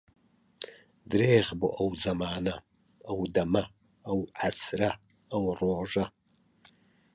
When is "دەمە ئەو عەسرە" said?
3.35-4.91